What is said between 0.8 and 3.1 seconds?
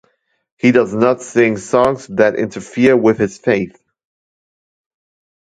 not sing songs that interfere